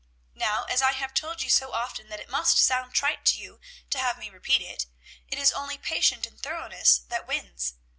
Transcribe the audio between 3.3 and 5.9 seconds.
you to have me repeat it, it is only